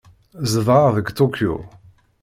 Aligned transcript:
Zedɣeɣ 0.51 0.87
deg 0.97 1.07
Tokyo. 1.17 1.57